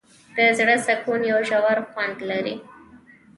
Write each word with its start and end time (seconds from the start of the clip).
د 0.35 0.37
زړه 0.57 0.75
سکون 0.85 1.21
یو 1.31 1.39
ژور 1.49 1.77
خوند 1.89 2.17
لري. 2.29 2.55